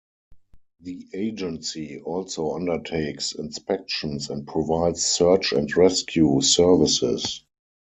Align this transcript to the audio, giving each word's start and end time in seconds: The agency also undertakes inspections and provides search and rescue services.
The 0.79 1.07
agency 1.13 1.99
also 1.99 2.55
undertakes 2.55 3.33
inspections 3.35 4.31
and 4.31 4.47
provides 4.47 5.05
search 5.05 5.51
and 5.53 5.71
rescue 5.77 6.41
services. 6.41 7.43